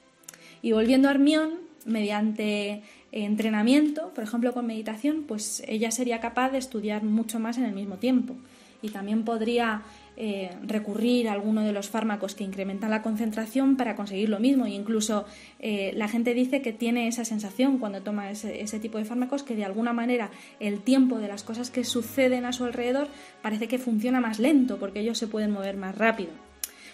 Y 0.63 0.73
volviendo 0.73 1.09
a 1.09 1.13
Hermión, 1.13 1.61
mediante 1.85 2.83
entrenamiento, 3.25 4.13
por 4.15 4.25
ejemplo 4.25 4.53
con 4.53 4.67
meditación, 4.67 5.25
pues 5.27 5.63
ella 5.67 5.91
sería 5.91 6.21
capaz 6.21 6.51
de 6.51 6.59
estudiar 6.59 7.03
mucho 7.03 7.39
más 7.39 7.59
en 7.59 7.65
el 7.65 7.73
mismo 7.73 7.97
tiempo 7.97 8.37
y 8.83 8.91
también 8.91 9.25
podría 9.25 9.83
eh, 10.17 10.51
recurrir 10.63 11.29
a 11.29 11.33
alguno 11.33 11.63
de 11.63 11.73
los 11.73 11.89
fármacos 11.89 12.35
que 12.35 12.45
incrementan 12.45 12.91
la 12.91 13.03
concentración 13.03 13.77
para 13.77 13.97
conseguir 13.97 14.29
lo 14.29 14.39
mismo. 14.39 14.67
E 14.67 14.71
incluso 14.71 15.27
eh, 15.59 15.93
la 15.95 16.09
gente 16.09 16.35
dice 16.35 16.63
que 16.63 16.73
tiene 16.73 17.09
esa 17.09 17.25
sensación 17.25 17.79
cuando 17.79 18.03
toma 18.03 18.31
ese, 18.31 18.63
ese, 18.63 18.79
tipo 18.81 18.99
de 18.99 19.05
fármacos 19.05 19.43
que 19.43 19.57
de 19.57 19.65
alguna 19.65 19.93
manera 19.93 20.31
el 20.61 20.81
tiempo 20.81 21.19
de 21.19 21.29
las 21.29 21.43
cosas 21.43 21.71
que 21.71 21.85
suceden 21.85 22.45
a 22.45 22.53
su 22.53 22.65
alrededor 22.65 23.09
parece 23.43 23.69
que 23.69 23.79
funciona 23.79 24.21
más 24.21 24.39
lento 24.39 24.79
porque 24.79 25.01
ellos 25.01 25.19
se 25.19 25.27
pueden 25.27 25.51
mover 25.51 25.77
más 25.77 25.97
rápido. 25.97 26.31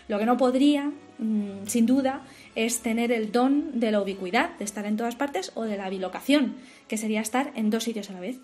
Lo 0.08 0.18
que 0.18 0.26
no 0.26 0.36
podría, 0.36 0.90
mm, 1.18 1.66
sin 1.66 1.86
duda, 1.86 2.22
es 2.54 2.80
tener 2.80 3.12
el 3.12 3.32
don 3.32 3.78
de 3.78 3.90
la 3.90 4.00
ubicuidad, 4.00 4.56
de 4.58 4.64
estar 4.64 4.84
en 4.86 4.96
todas 4.96 5.16
partes, 5.16 5.52
o 5.54 5.62
de 5.64 5.76
la 5.76 5.90
bilocación, 5.90 6.54
que 6.88 6.96
sería 6.96 7.20
estar 7.20 7.52
en 7.54 7.70
dos 7.70 7.84
sitios 7.84 8.10
a 8.10 8.14
la 8.14 8.20
vez. 8.20 8.38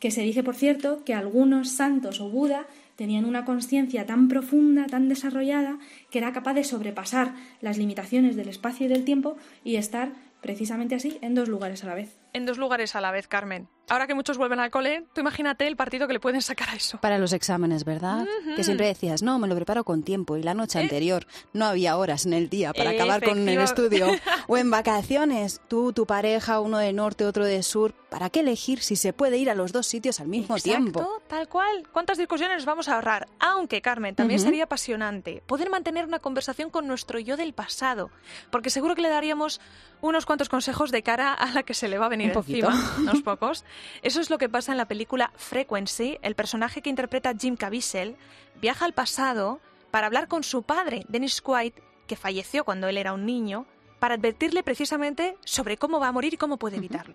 Que 0.00 0.10
se 0.10 0.22
dice, 0.22 0.42
por 0.42 0.54
cierto, 0.54 1.04
que 1.04 1.14
algunos 1.14 1.70
santos 1.70 2.20
o 2.20 2.28
Buda 2.28 2.66
tenían 2.96 3.24
una 3.24 3.44
conciencia 3.44 4.06
tan 4.06 4.28
profunda, 4.28 4.86
tan 4.86 5.08
desarrollada, 5.08 5.78
que 6.10 6.18
era 6.18 6.32
capaz 6.32 6.54
de 6.54 6.64
sobrepasar 6.64 7.34
las 7.60 7.78
limitaciones 7.78 8.36
del 8.36 8.48
espacio 8.48 8.86
y 8.86 8.88
del 8.88 9.04
tiempo 9.04 9.36
y 9.64 9.76
estar 9.76 10.12
precisamente 10.40 10.94
así 10.94 11.18
en 11.22 11.34
dos 11.34 11.48
lugares 11.48 11.84
a 11.84 11.86
la 11.86 11.94
vez. 11.94 12.23
En 12.34 12.44
dos 12.44 12.58
lugares 12.58 12.94
a 12.94 13.00
la 13.00 13.10
vez, 13.12 13.28
Carmen. 13.28 13.68
Ahora 13.88 14.06
que 14.06 14.14
muchos 14.14 14.38
vuelven 14.38 14.60
al 14.60 14.70
cole, 14.70 15.04
tú 15.12 15.20
imagínate 15.20 15.66
el 15.66 15.76
partido 15.76 16.06
que 16.06 16.14
le 16.14 16.20
pueden 16.20 16.40
sacar 16.40 16.70
a 16.70 16.74
eso. 16.74 16.98
Para 16.98 17.18
los 17.18 17.34
exámenes, 17.34 17.84
¿verdad? 17.84 18.26
Que 18.56 18.64
siempre 18.64 18.86
decías, 18.86 19.22
no, 19.22 19.38
me 19.38 19.46
lo 19.46 19.54
preparo 19.54 19.84
con 19.84 20.02
tiempo 20.02 20.38
y 20.38 20.42
la 20.42 20.54
noche 20.54 20.78
anterior 20.78 21.26
no 21.52 21.66
había 21.66 21.96
horas 21.98 22.24
en 22.24 22.32
el 22.32 22.48
día 22.48 22.72
para 22.72 22.90
acabar 22.90 23.22
con 23.22 23.46
el 23.48 23.60
estudio. 23.60 24.06
O 24.46 24.56
en 24.56 24.70
vacaciones, 24.70 25.60
tú, 25.68 25.92
tu 25.92 26.06
pareja, 26.06 26.60
uno 26.60 26.78
de 26.78 26.92
norte, 26.92 27.24
otro 27.24 27.44
de 27.44 27.62
sur. 27.62 27.94
¿Para 28.10 28.30
qué 28.30 28.40
elegir 28.40 28.80
si 28.80 28.96
se 28.96 29.12
puede 29.12 29.38
ir 29.38 29.48
a 29.50 29.54
los 29.54 29.72
dos 29.72 29.86
sitios 29.86 30.20
al 30.20 30.28
mismo 30.28 30.56
tiempo? 30.56 31.00
Exacto, 31.00 31.22
tal 31.28 31.48
cual. 31.48 31.88
¿Cuántas 31.92 32.18
discusiones 32.18 32.64
vamos 32.64 32.88
a 32.88 32.94
ahorrar? 32.94 33.28
Aunque, 33.38 33.80
Carmen, 33.80 34.14
también 34.14 34.40
sería 34.40 34.64
apasionante 34.64 35.42
poder 35.46 35.70
mantener 35.70 36.04
una 36.06 36.18
conversación 36.18 36.70
con 36.70 36.86
nuestro 36.86 37.18
yo 37.18 37.36
del 37.36 37.54
pasado, 37.54 38.10
porque 38.50 38.70
seguro 38.70 38.94
que 38.94 39.02
le 39.02 39.08
daríamos 39.08 39.60
unos 40.00 40.26
cuantos 40.26 40.48
consejos 40.48 40.90
de 40.90 41.02
cara 41.02 41.32
a 41.32 41.50
la 41.52 41.62
que 41.62 41.74
se 41.74 41.88
le 41.88 41.98
va 41.98 42.06
a 42.06 42.10
venir 42.10 42.23
Un 42.28 42.32
poquito. 42.32 42.70
encima, 42.70 42.94
unos 42.98 43.22
pocos. 43.22 43.64
Eso 44.02 44.20
es 44.20 44.30
lo 44.30 44.38
que 44.38 44.48
pasa 44.48 44.72
en 44.72 44.78
la 44.78 44.86
película 44.86 45.32
Frequency. 45.36 46.18
El 46.22 46.34
personaje 46.34 46.82
que 46.82 46.90
interpreta 46.90 47.32
Jim 47.38 47.56
Caviezel 47.56 48.16
viaja 48.60 48.84
al 48.84 48.92
pasado 48.94 49.60
para 49.90 50.06
hablar 50.06 50.28
con 50.28 50.42
su 50.42 50.62
padre, 50.62 51.04
Dennis 51.08 51.40
Quaid, 51.40 51.72
que 52.06 52.16
falleció 52.16 52.64
cuando 52.64 52.88
él 52.88 52.96
era 52.98 53.12
un 53.12 53.24
niño, 53.26 53.66
para 53.98 54.16
advertirle 54.16 54.62
precisamente 54.62 55.36
sobre 55.44 55.76
cómo 55.78 55.98
va 56.00 56.08
a 56.08 56.12
morir 56.12 56.34
y 56.34 56.36
cómo 56.36 56.58
puede 56.58 56.76
evitarlo. 56.76 57.14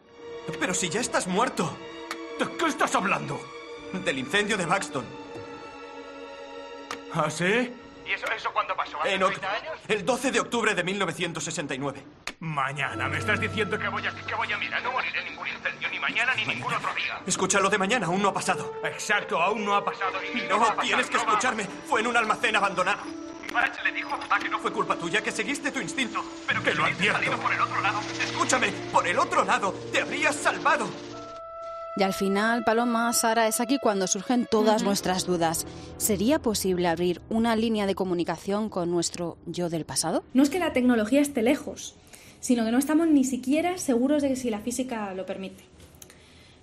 Pero 0.59 0.73
si 0.73 0.89
ya 0.89 0.99
estás 1.01 1.27
muerto. 1.27 1.75
¿De 2.39 2.47
qué 2.57 2.65
estás 2.65 2.95
hablando? 2.95 3.39
Del 4.05 4.17
incendio 4.17 4.57
de 4.57 4.65
Buxton. 4.65 5.05
¿Ah, 7.13 7.29
sí? 7.29 7.43
¿Y 8.07 8.11
eso, 8.13 8.25
eso 8.35 8.49
cuándo 8.53 8.75
pasó? 8.75 8.99
¿Hace 9.01 9.13
En 9.15 9.21
oc- 9.21 9.29
30 9.39 9.51
años? 9.51 9.73
el 9.87 10.05
12 10.05 10.31
de 10.31 10.39
octubre 10.39 10.73
de 10.73 10.83
1969. 10.83 12.03
Mañana. 12.39 13.09
¿Me 13.09 13.17
estás 13.17 13.39
diciendo 13.39 13.77
que 13.77 13.87
voy 13.89 14.05
a, 14.07 14.11
que 14.11 14.33
voy 14.35 14.51
a 14.51 14.57
mirar? 14.57 14.81
No 14.81 14.93
moriré 14.93 15.19
en 15.19 15.25
ningún 15.29 15.47
incendio, 15.47 15.89
ni 15.89 15.99
mañana 15.99 16.33
ni 16.35 16.45
ningún 16.45 16.73
otro 16.73 16.89
día. 16.95 17.19
Escucha, 17.25 17.59
lo 17.59 17.69
de 17.69 17.77
mañana 17.77 18.07
aún 18.07 18.21
no 18.21 18.29
ha 18.29 18.33
pasado. 18.33 18.75
Exacto, 18.85 19.41
aún 19.41 19.65
no 19.65 19.75
ha 19.75 19.83
pasado. 19.83 20.13
Y 20.33 20.47
No, 20.47 20.59
pasar, 20.59 20.79
tienes 20.79 21.07
que 21.07 21.17
no 21.17 21.23
va 21.25 21.29
a 21.31 21.33
escucharme. 21.33 21.63
Fue 21.87 21.99
en 21.99 22.07
un 22.07 22.15
almacén 22.15 22.55
abandonado. 22.55 23.01
Patch 23.51 23.83
le 23.83 23.91
dijo 23.91 24.13
a 24.13 24.19
papá 24.19 24.39
que 24.39 24.47
no 24.47 24.59
Fue 24.59 24.71
culpa 24.71 24.95
tuya 24.95 25.21
que 25.21 25.31
seguiste 25.31 25.71
tu 25.71 25.79
instinto. 25.79 26.23
Pero 26.47 26.63
que 26.63 26.73
lo 26.75 26.85
advierto. 26.85 27.37
por 27.41 27.51
el 27.53 27.59
otro 27.59 27.81
lado. 27.81 27.99
Escúchame, 28.23 28.71
por 28.93 29.05
el 29.05 29.19
otro 29.19 29.43
lado. 29.43 29.73
Te 29.91 29.99
habrías 30.01 30.35
salvado. 30.35 30.87
Y 31.97 32.03
al 32.03 32.13
final, 32.13 32.63
Paloma, 32.63 33.11
Sara, 33.11 33.47
es 33.47 33.59
aquí 33.59 33.77
cuando 33.81 34.07
surgen 34.07 34.47
todas 34.49 34.83
nuestras 34.83 35.25
dudas. 35.25 35.67
¿Sería 35.97 36.39
posible 36.39 36.87
abrir 36.87 37.21
una 37.27 37.57
línea 37.57 37.85
de 37.87 37.95
comunicación 37.95 38.69
con 38.69 38.89
nuestro 38.89 39.37
yo 39.45 39.67
del 39.69 39.83
pasado? 39.83 40.23
No 40.33 40.41
es 40.43 40.49
que 40.49 40.59
la 40.59 40.71
tecnología 40.71 41.19
esté 41.19 41.41
lejos, 41.41 41.97
sino 42.39 42.65
que 42.65 42.71
no 42.71 42.77
estamos 42.77 43.07
ni 43.07 43.23
siquiera 43.23 43.77
seguros 43.77 44.21
de 44.21 44.29
que 44.29 44.35
si 44.35 44.49
la 44.49 44.59
física 44.59 45.13
lo 45.13 45.25
permite. 45.25 45.63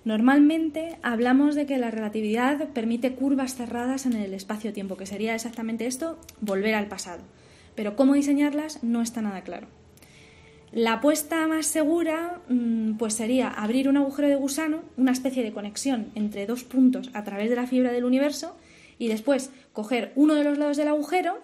Normalmente 0.05 0.97
hablamos 1.01 1.55
de 1.55 1.65
que 1.65 1.77
la 1.77 1.91
relatividad 1.91 2.69
permite 2.69 3.13
curvas 3.13 3.55
cerradas 3.55 4.05
en 4.05 4.13
el 4.13 4.33
espacio-tiempo, 4.33 4.95
que 4.95 5.05
sería 5.05 5.35
exactamente 5.35 5.85
esto, 5.85 6.17
volver 6.39 6.75
al 6.75 6.87
pasado. 6.87 7.23
Pero 7.75 7.95
cómo 7.95 8.13
diseñarlas 8.13 8.83
no 8.83 9.01
está 9.01 9.21
nada 9.21 9.41
claro. 9.41 9.67
La 10.71 10.93
apuesta 10.93 11.47
más 11.47 11.65
segura 11.65 12.41
mm, 12.49 12.93
pues 12.93 13.15
sería 13.15 13.49
abrir 13.49 13.87
un 13.87 13.97
agujero 13.97 14.27
de 14.27 14.35
gusano, 14.35 14.81
una 14.97 15.11
especie 15.11 15.43
de 15.43 15.53
conexión 15.53 16.07
entre 16.15 16.45
dos 16.45 16.63
puntos 16.63 17.09
a 17.13 17.23
través 17.23 17.49
de 17.49 17.55
la 17.55 17.67
fibra 17.67 17.91
del 17.91 18.05
universo 18.05 18.55
y 18.99 19.07
después 19.07 19.51
coger 19.73 20.11
uno 20.15 20.35
de 20.35 20.43
los 20.43 20.57
lados 20.57 20.77
del 20.77 20.89
agujero 20.89 21.39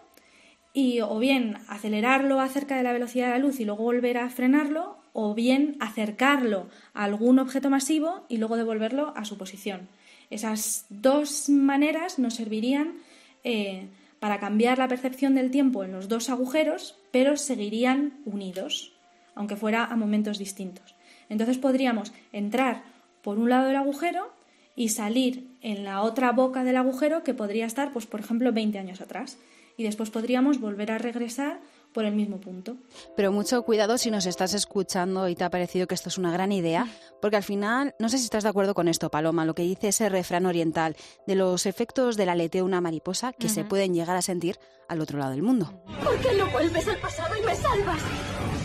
y 0.73 1.01
o 1.01 1.19
bien 1.19 1.57
acelerarlo 1.67 2.39
acerca 2.39 2.75
de 2.75 2.83
la 2.83 2.93
velocidad 2.93 3.27
de 3.27 3.33
la 3.33 3.39
luz 3.39 3.59
y 3.59 3.65
luego 3.65 3.83
volver 3.83 4.17
a 4.17 4.29
frenarlo 4.29 4.97
o 5.13 5.35
bien 5.35 5.77
acercarlo 5.79 6.67
a 6.93 7.03
algún 7.03 7.37
objeto 7.37 7.69
masivo 7.69 8.25
y 8.27 8.37
luego 8.37 8.57
devolverlo 8.57 9.13
a 9.15 9.25
su 9.25 9.37
posición. 9.37 9.87
Esas 10.31 10.87
dos 10.89 11.47
maneras 11.49 12.17
nos 12.17 12.33
servirían 12.33 12.95
eh, 13.43 13.87
para 14.19 14.39
cambiar 14.39 14.79
la 14.79 14.87
percepción 14.87 15.35
del 15.35 15.51
tiempo 15.51 15.83
en 15.83 15.91
los 15.91 16.07
dos 16.07 16.29
agujeros, 16.29 16.97
pero 17.11 17.37
seguirían 17.37 18.21
unidos, 18.25 18.93
aunque 19.35 19.55
fuera 19.55 19.85
a 19.85 19.95
momentos 19.95 20.39
distintos. 20.39 20.95
Entonces 21.29 21.59
podríamos 21.59 22.13
entrar 22.31 22.83
por 23.21 23.37
un 23.37 23.49
lado 23.49 23.67
del 23.67 23.75
agujero 23.75 24.33
y 24.75 24.89
salir 24.89 25.47
en 25.61 25.83
la 25.83 26.01
otra 26.01 26.31
boca 26.31 26.63
del 26.63 26.77
agujero 26.77 27.23
que 27.23 27.33
podría 27.33 27.65
estar, 27.65 27.93
pues, 27.93 28.07
por 28.07 28.21
ejemplo, 28.21 28.51
20 28.51 28.79
años 28.79 29.01
atrás. 29.01 29.37
Y 29.77 29.83
después 29.83 30.09
podríamos 30.09 30.59
volver 30.59 30.91
a 30.91 30.97
regresar 30.97 31.61
por 31.93 32.05
el 32.05 32.15
mismo 32.15 32.37
punto. 32.41 32.75
Pero 33.15 33.31
mucho 33.31 33.61
cuidado 33.63 33.97
si 33.97 34.11
nos 34.11 34.25
estás 34.25 34.53
escuchando 34.53 35.29
y 35.29 35.35
te 35.35 35.43
ha 35.43 35.49
parecido 35.49 35.87
que 35.87 35.95
esto 35.95 36.09
es 36.09 36.17
una 36.17 36.31
gran 36.31 36.51
idea, 36.51 36.87
porque 37.21 37.37
al 37.37 37.43
final, 37.43 37.95
no 37.99 38.09
sé 38.09 38.17
si 38.17 38.25
estás 38.25 38.43
de 38.43 38.49
acuerdo 38.49 38.73
con 38.73 38.87
esto, 38.87 39.09
Paloma, 39.09 39.45
lo 39.45 39.53
que 39.53 39.63
dice 39.63 39.89
ese 39.89 40.09
refrán 40.09 40.45
oriental 40.45 40.95
de 41.27 41.35
los 41.35 41.65
efectos 41.65 42.17
del 42.17 42.29
aleteo 42.29 42.63
de 42.63 42.67
una 42.67 42.81
mariposa 42.81 43.33
que 43.33 43.49
se 43.49 43.63
pueden 43.63 43.93
llegar 43.93 44.15
a 44.17 44.21
sentir 44.21 44.59
al 44.87 45.01
otro 45.01 45.17
lado 45.19 45.31
del 45.31 45.43
mundo. 45.43 45.83
¿Por 46.03 46.17
qué 46.19 46.35
no 46.37 46.49
vuelves 46.51 46.87
al 46.87 46.97
pasado 46.97 47.35
y 47.37 47.45
me 47.45 47.55
salvas? 47.55 48.01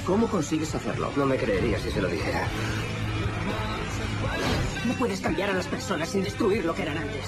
¿Cómo 0.06 0.26
consigues 0.26 0.74
hacerlo? 0.74 1.10
No 1.16 1.26
me 1.26 1.36
creería 1.36 1.78
si 1.78 1.90
se 1.90 2.00
lo 2.00 2.08
dijera. 2.08 2.46
No 4.86 4.94
puedes 4.94 5.20
cambiar 5.20 5.50
a 5.50 5.54
las 5.54 5.66
personas 5.66 6.08
sin 6.08 6.24
destruir 6.24 6.64
lo 6.64 6.74
que 6.74 6.82
eran 6.82 6.98
antes. 6.98 7.24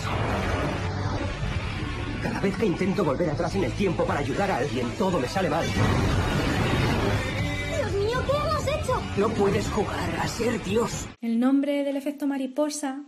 Cada 2.23 2.41
vez 2.41 2.57
que 2.57 2.67
intento 2.67 3.05
volver 3.05 3.31
atrás 3.31 3.55
en 3.57 3.65
el 3.65 3.73
tiempo 3.73 4.05
para 4.05 4.21
ayudar 4.21 4.51
a 4.51 4.59
alguien, 4.59 4.87
todo 4.99 5.19
me 5.19 5.27
sale 5.27 5.49
mal. 5.49 5.65
Dios 7.77 7.93
mío, 7.95 8.19
¿qué 8.27 8.37
hemos 8.37 8.67
hecho? 8.67 9.03
No 9.17 9.29
puedes 9.31 9.67
jugar 9.69 10.11
a 10.21 10.29
ser 10.29 10.63
Dios. 10.63 11.09
El 11.23 11.41
nombre 11.41 11.83
del 11.83 11.97
efecto 11.97 12.27
mariposa 12.27 13.05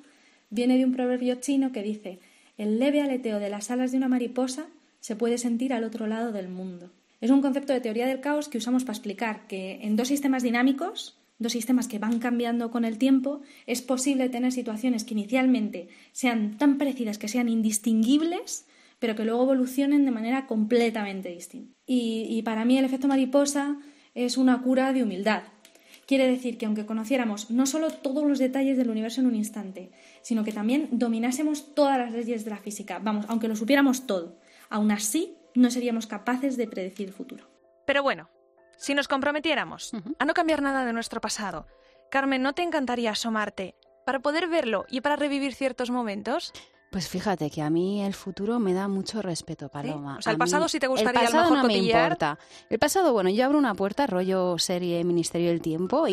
viene 0.48 0.78
de 0.78 0.84
un 0.84 0.92
proverbio 0.92 1.34
chino 1.36 1.72
que 1.72 1.82
dice, 1.82 2.20
el 2.56 2.78
leve 2.78 3.02
aleteo 3.02 3.38
de 3.38 3.50
las 3.50 3.70
alas 3.70 3.92
de 3.92 3.98
una 3.98 4.08
mariposa 4.08 4.66
se 5.00 5.16
puede 5.16 5.36
sentir 5.36 5.72
al 5.72 5.84
otro 5.84 6.06
lado 6.06 6.32
del 6.32 6.48
mundo. 6.48 6.90
Es 7.20 7.30
un 7.30 7.42
concepto 7.42 7.72
de 7.72 7.80
teoría 7.80 8.06
del 8.06 8.20
caos 8.20 8.48
que 8.48 8.58
usamos 8.58 8.84
para 8.84 8.96
explicar 8.96 9.46
que 9.46 9.80
en 9.82 9.96
dos 9.96 10.08
sistemas 10.08 10.42
dinámicos, 10.42 11.18
dos 11.38 11.52
sistemas 11.52 11.86
que 11.86 11.98
van 11.98 12.18
cambiando 12.18 12.70
con 12.70 12.84
el 12.84 12.98
tiempo, 12.98 13.42
es 13.66 13.82
posible 13.82 14.28
tener 14.28 14.52
situaciones 14.52 15.04
que 15.04 15.14
inicialmente 15.14 15.88
sean 16.12 16.56
tan 16.56 16.78
parecidas 16.78 17.18
que 17.18 17.28
sean 17.28 17.48
indistinguibles, 17.48 18.66
pero 19.02 19.16
que 19.16 19.24
luego 19.24 19.42
evolucionen 19.42 20.04
de 20.04 20.12
manera 20.12 20.46
completamente 20.46 21.28
distinta. 21.28 21.76
Y, 21.86 22.24
y 22.30 22.42
para 22.42 22.64
mí 22.64 22.78
el 22.78 22.84
efecto 22.84 23.08
mariposa 23.08 23.78
es 24.14 24.36
una 24.36 24.62
cura 24.62 24.92
de 24.92 25.02
humildad. 25.02 25.42
Quiere 26.06 26.28
decir 26.28 26.56
que 26.56 26.66
aunque 26.66 26.86
conociéramos 26.86 27.50
no 27.50 27.66
solo 27.66 27.90
todos 27.90 28.22
los 28.22 28.38
detalles 28.38 28.76
del 28.76 28.90
universo 28.90 29.20
en 29.20 29.26
un 29.26 29.34
instante, 29.34 29.90
sino 30.22 30.44
que 30.44 30.52
también 30.52 30.88
dominásemos 30.92 31.74
todas 31.74 31.98
las 31.98 32.12
leyes 32.12 32.44
de 32.44 32.50
la 32.52 32.58
física, 32.58 33.00
vamos, 33.02 33.26
aunque 33.28 33.48
lo 33.48 33.56
supiéramos 33.56 34.06
todo, 34.06 34.38
aún 34.70 34.92
así 34.92 35.34
no 35.56 35.72
seríamos 35.72 36.06
capaces 36.06 36.56
de 36.56 36.68
predecir 36.68 37.08
el 37.08 37.12
futuro. 37.12 37.48
Pero 37.84 38.04
bueno, 38.04 38.30
si 38.76 38.94
nos 38.94 39.08
comprometiéramos 39.08 39.94
a 40.20 40.24
no 40.24 40.32
cambiar 40.32 40.62
nada 40.62 40.84
de 40.84 40.92
nuestro 40.92 41.20
pasado, 41.20 41.66
Carmen, 42.08 42.40
¿no 42.40 42.52
te 42.52 42.62
encantaría 42.62 43.10
asomarte 43.10 43.74
para 44.06 44.20
poder 44.20 44.46
verlo 44.46 44.86
y 44.88 45.00
para 45.00 45.16
revivir 45.16 45.54
ciertos 45.54 45.90
momentos? 45.90 46.52
Pues 46.92 47.08
fíjate 47.08 47.48
que 47.48 47.62
a 47.62 47.70
mí 47.70 48.02
el 48.04 48.12
futuro 48.12 48.58
me 48.58 48.74
da 48.74 48.86
mucho 48.86 49.22
respeto, 49.22 49.70
Paloma. 49.70 50.18
O 50.18 50.22
sea, 50.22 50.32
el 50.32 50.36
A 50.36 50.38
pasado 50.38 50.64
mí- 50.64 50.68
sí 50.68 50.78
te 50.78 50.86
gustaría 50.88 51.20
a 51.20 51.22
el 51.22 51.26
lo 51.28 51.32
pasado 51.32 51.50
mejor 51.54 51.56
no 51.62 51.64
me 51.68 51.78
importa. 51.78 52.38
El 52.68 52.78
pasado, 52.78 53.12
bueno, 53.14 53.30
yo 53.30 53.46
abro 53.46 53.56
una 53.56 53.74
puerta, 53.74 54.06
rollo 54.06 54.58
serie 54.58 55.02
Ministerio 55.02 55.48
del 55.48 55.62
Tiempo, 55.62 56.06
y, 56.06 56.12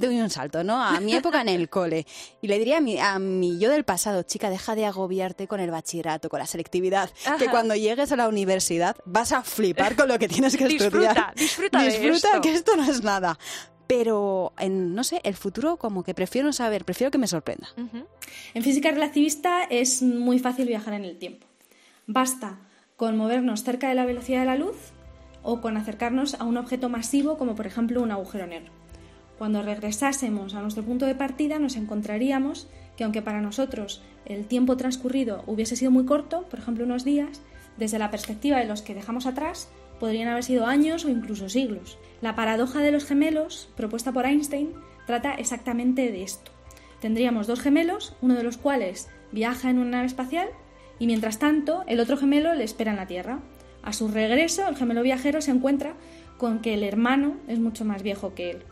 doy 0.00 0.18
un 0.20 0.30
salto, 0.30 0.64
¿no? 0.64 0.82
A 0.82 0.98
mi 1.00 1.12
época 1.14 1.42
en 1.42 1.50
el 1.50 1.68
cole. 1.68 2.06
Y 2.40 2.48
le 2.48 2.58
diría 2.58 2.78
a 2.78 2.80
mi, 2.80 2.98
a 2.98 3.18
mi 3.18 3.58
yo 3.58 3.68
del 3.70 3.84
pasado, 3.84 4.22
chica, 4.22 4.48
deja 4.48 4.74
de 4.74 4.86
agobiarte 4.86 5.46
con 5.46 5.60
el 5.60 5.70
bachillerato, 5.70 6.30
con 6.30 6.38
la 6.38 6.46
selectividad, 6.46 7.10
que 7.38 7.48
cuando 7.50 7.74
llegues 7.74 8.10
a 8.10 8.16
la 8.16 8.26
universidad 8.26 8.96
vas 9.04 9.30
a 9.32 9.42
flipar 9.42 9.94
con 9.94 10.08
lo 10.08 10.18
que 10.18 10.26
tienes 10.26 10.56
que 10.56 10.66
Disfruta, 10.68 11.06
estudiar. 11.08 11.34
disfruta 11.34 11.82
de 11.82 11.88
Disfruta 11.90 12.28
esto. 12.28 12.40
que 12.40 12.54
esto 12.54 12.76
no 12.78 12.84
es 12.84 13.02
nada. 13.02 13.38
Pero, 13.86 14.52
en, 14.58 14.94
no 14.94 15.04
sé, 15.04 15.20
el 15.24 15.34
futuro 15.34 15.76
como 15.76 16.04
que 16.04 16.14
prefiero 16.14 16.46
no 16.46 16.52
saber, 16.52 16.84
prefiero 16.84 17.10
que 17.10 17.18
me 17.18 17.26
sorprenda. 17.26 17.68
En 18.54 18.62
física 18.62 18.90
relativista 18.90 19.64
es 19.64 20.02
muy 20.02 20.38
fácil 20.38 20.66
viajar 20.66 20.94
en 20.94 21.04
el 21.04 21.18
tiempo. 21.18 21.46
Basta 22.06 22.58
con 22.96 23.16
movernos 23.16 23.64
cerca 23.64 23.88
de 23.88 23.94
la 23.94 24.06
velocidad 24.06 24.40
de 24.40 24.46
la 24.46 24.56
luz 24.56 24.76
o 25.42 25.60
con 25.60 25.76
acercarnos 25.76 26.34
a 26.34 26.44
un 26.44 26.56
objeto 26.56 26.88
masivo 26.88 27.36
como 27.36 27.54
por 27.54 27.66
ejemplo 27.66 28.02
un 28.02 28.10
agujero 28.10 28.46
negro. 28.46 28.72
Cuando 29.38 29.62
regresásemos 29.62 30.54
a 30.54 30.62
nuestro 30.62 30.84
punto 30.84 31.06
de 31.06 31.14
partida 31.14 31.58
nos 31.58 31.76
encontraríamos 31.76 32.68
que 32.96 33.04
aunque 33.04 33.22
para 33.22 33.40
nosotros 33.40 34.02
el 34.24 34.46
tiempo 34.46 34.76
transcurrido 34.76 35.42
hubiese 35.46 35.76
sido 35.76 35.90
muy 35.90 36.04
corto, 36.04 36.42
por 36.48 36.58
ejemplo 36.58 36.84
unos 36.84 37.04
días, 37.04 37.42
desde 37.76 37.98
la 37.98 38.10
perspectiva 38.10 38.58
de 38.58 38.66
los 38.66 38.82
que 38.82 38.94
dejamos 38.94 39.26
atrás 39.26 39.68
podrían 40.00 40.28
haber 40.28 40.44
sido 40.44 40.66
años 40.66 41.04
o 41.04 41.08
incluso 41.08 41.48
siglos. 41.48 41.98
La 42.20 42.34
paradoja 42.34 42.80
de 42.80 42.92
los 42.92 43.04
gemelos, 43.04 43.68
propuesta 43.76 44.12
por 44.12 44.26
Einstein, 44.26 44.72
trata 45.06 45.34
exactamente 45.34 46.10
de 46.10 46.22
esto. 46.22 46.52
Tendríamos 47.00 47.46
dos 47.46 47.60
gemelos, 47.60 48.14
uno 48.22 48.34
de 48.34 48.42
los 48.42 48.56
cuales 48.56 49.08
viaja 49.32 49.70
en 49.70 49.78
una 49.78 49.90
nave 49.90 50.06
espacial 50.06 50.48
y 50.98 51.06
mientras 51.06 51.38
tanto 51.38 51.84
el 51.86 52.00
otro 52.00 52.16
gemelo 52.16 52.54
le 52.54 52.64
espera 52.64 52.92
en 52.92 52.96
la 52.96 53.06
Tierra. 53.06 53.40
A 53.82 53.92
su 53.92 54.08
regreso, 54.08 54.66
el 54.68 54.76
gemelo 54.76 55.02
viajero 55.02 55.40
se 55.42 55.50
encuentra 55.50 55.94
con 56.38 56.60
que 56.60 56.74
el 56.74 56.82
hermano 56.82 57.36
es 57.48 57.58
mucho 57.58 57.84
más 57.84 58.02
viejo 58.02 58.34
que 58.34 58.50
él. 58.50 58.64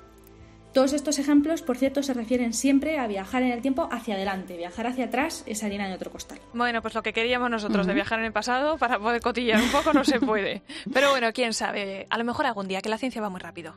Todos 0.72 0.94
estos 0.94 1.18
ejemplos, 1.18 1.60
por 1.60 1.76
cierto, 1.76 2.02
se 2.02 2.14
refieren 2.14 2.54
siempre 2.54 2.98
a 2.98 3.06
viajar 3.06 3.42
en 3.42 3.52
el 3.52 3.60
tiempo 3.60 3.88
hacia 3.92 4.14
adelante. 4.14 4.56
Viajar 4.56 4.86
hacia 4.86 5.04
atrás 5.04 5.44
es 5.46 5.62
harina 5.62 5.86
de 5.86 5.94
otro 5.94 6.10
costal. 6.10 6.38
Bueno, 6.54 6.80
pues 6.80 6.94
lo 6.94 7.02
que 7.02 7.12
queríamos 7.12 7.50
nosotros 7.50 7.86
de 7.86 7.92
viajar 7.92 8.20
en 8.20 8.24
el 8.24 8.32
pasado 8.32 8.78
para 8.78 8.98
poder 8.98 9.20
cotillar 9.20 9.60
un 9.60 9.70
poco 9.70 9.92
no 9.92 10.02
se 10.02 10.18
puede. 10.20 10.62
Pero 10.92 11.10
bueno, 11.10 11.30
quién 11.34 11.52
sabe. 11.52 12.06
A 12.08 12.16
lo 12.16 12.24
mejor 12.24 12.46
algún 12.46 12.68
día, 12.68 12.80
que 12.80 12.88
la 12.88 12.96
ciencia 12.96 13.20
va 13.20 13.28
muy 13.28 13.40
rápido. 13.40 13.74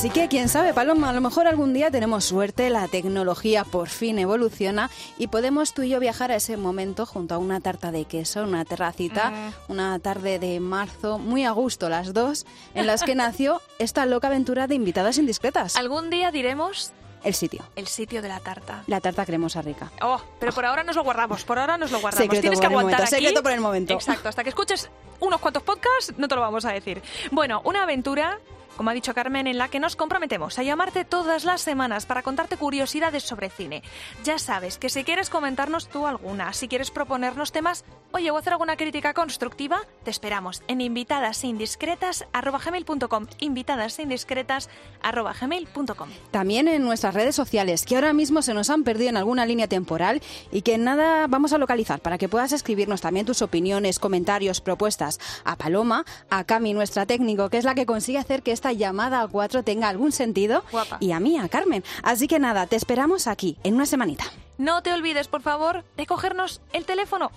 Así 0.00 0.08
que 0.08 0.28
quién 0.28 0.48
sabe, 0.48 0.72
Paloma, 0.72 1.10
a 1.10 1.12
lo 1.12 1.20
mejor 1.20 1.46
algún 1.46 1.74
día 1.74 1.90
tenemos 1.90 2.24
suerte, 2.24 2.70
la 2.70 2.88
tecnología 2.88 3.64
por 3.64 3.90
fin 3.90 4.18
evoluciona 4.18 4.88
y 5.18 5.26
podemos 5.26 5.74
tú 5.74 5.82
y 5.82 5.90
yo 5.90 6.00
viajar 6.00 6.32
a 6.32 6.36
ese 6.36 6.56
momento 6.56 7.04
junto 7.04 7.34
a 7.34 7.38
una 7.38 7.60
tarta 7.60 7.92
de 7.92 8.06
queso, 8.06 8.42
una 8.44 8.64
terracita, 8.64 9.30
Mm. 9.30 9.72
una 9.72 9.98
tarde 9.98 10.38
de 10.38 10.58
marzo, 10.58 11.18
muy 11.18 11.44
a 11.44 11.50
gusto 11.50 11.90
las 11.90 12.14
dos, 12.14 12.46
en 12.74 12.86
las 12.86 13.02
que 13.02 13.14
nació 13.14 13.60
esta 13.78 14.06
loca 14.06 14.28
aventura 14.28 14.66
de 14.66 14.74
invitadas 14.76 15.18
indiscretas. 15.18 15.76
Algún 15.76 16.08
día 16.08 16.30
diremos 16.32 16.92
El 17.22 17.34
sitio, 17.34 17.62
el 17.76 17.86
sitio 17.86 18.22
de 18.22 18.28
la 18.28 18.40
tarta. 18.40 18.84
la 18.86 19.00
tarta 19.02 19.26
cremosa 19.26 19.60
rica. 19.60 19.92
Oh, 20.00 20.18
pero 20.38 20.52
por 20.52 20.64
ahora 20.64 20.82
nos 20.82 20.96
lo 20.96 21.04
guardamos, 21.04 21.44
por 21.44 21.58
ahora 21.58 21.76
nos 21.76 21.90
lo 21.90 22.00
guardamos. 22.00 22.24
Secreto 22.24 22.40
Tienes 22.40 22.58
que 22.60 22.66
aguantar 22.66 23.00
momento, 23.00 23.02
aquí. 23.16 23.22
secreto 23.22 23.42
por 23.42 23.52
el 23.52 23.60
momento. 23.60 23.92
Exacto, 23.92 24.30
hasta 24.30 24.42
que 24.44 24.48
escuches 24.48 24.88
unos 25.20 25.40
cuantos 25.42 25.62
podcasts 25.62 26.14
no 26.16 26.26
te 26.26 26.36
lo 26.36 26.40
vamos 26.40 26.64
a 26.64 26.72
decir. 26.72 27.02
Bueno, 27.32 27.60
una 27.66 27.82
aventura, 27.82 28.38
como 28.76 28.90
ha 28.90 28.94
dicho 28.94 29.14
Carmen, 29.14 29.46
en 29.46 29.58
la 29.58 29.68
que 29.68 29.78
nos 29.80 29.96
comprometemos 29.96 30.58
a 30.58 30.62
llamarte 30.62 31.04
todas 31.04 31.44
las 31.44 31.60
semanas 31.60 32.06
para 32.06 32.22
contarte 32.22 32.56
curiosidades 32.56 33.22
sobre 33.22 33.50
cine. 33.50 33.82
Ya 34.24 34.38
sabes 34.38 34.78
que 34.78 34.88
si 34.88 35.04
quieres 35.04 35.30
comentarnos 35.30 35.88
tú 35.88 36.06
alguna, 36.06 36.52
si 36.52 36.68
quieres 36.68 36.90
proponernos 36.90 37.52
temas, 37.52 37.84
oye, 38.12 38.30
o 38.30 38.36
hacer 38.36 38.52
alguna 38.52 38.76
crítica 38.76 39.14
constructiva, 39.14 39.80
te 40.04 40.10
esperamos 40.10 40.62
en 40.68 40.80
invitadasindiscretas@gmail.com, 40.80 43.26
invitadasindiscretas@gmail.com. 43.38 46.08
También 46.30 46.68
en 46.68 46.82
nuestras 46.82 47.14
redes 47.14 47.34
sociales, 47.34 47.84
que 47.84 47.96
ahora 47.96 48.12
mismo 48.12 48.42
se 48.42 48.54
nos 48.54 48.70
han 48.70 48.84
perdido 48.84 49.10
en 49.10 49.16
alguna 49.16 49.46
línea 49.46 49.66
temporal 49.68 50.22
y 50.50 50.62
que 50.62 50.78
nada 50.78 51.26
vamos 51.26 51.52
a 51.52 51.58
localizar 51.58 52.00
para 52.00 52.18
que 52.18 52.28
puedas 52.28 52.52
escribirnos 52.52 53.00
también 53.00 53.26
tus 53.26 53.42
opiniones, 53.42 53.98
comentarios, 53.98 54.60
propuestas 54.60 55.18
a 55.44 55.56
Paloma, 55.56 56.04
a 56.30 56.44
Cami, 56.44 56.74
nuestra 56.74 57.06
técnico, 57.06 57.50
que 57.50 57.58
es 57.58 57.64
la 57.64 57.74
que 57.74 57.86
consigue 57.86 58.18
hacer 58.18 58.42
que 58.42 58.52
esta 58.60 58.72
llamada 58.74 59.22
a 59.22 59.26
cuatro 59.28 59.62
tenga 59.62 59.88
algún 59.88 60.12
sentido, 60.12 60.62
Guapa. 60.70 60.98
y 61.00 61.12
a 61.12 61.20
mí, 61.20 61.38
a 61.38 61.48
Carmen. 61.48 61.82
Así 62.02 62.28
que 62.28 62.38
nada, 62.38 62.66
te 62.66 62.76
esperamos 62.76 63.26
aquí, 63.26 63.56
en 63.64 63.74
una 63.74 63.86
semanita. 63.86 64.24
No 64.58 64.82
te 64.82 64.92
olvides, 64.92 65.28
por 65.28 65.40
favor, 65.40 65.82
de 65.96 66.04
cogernos 66.04 66.60
el 66.74 66.84
teléfono 66.84 67.30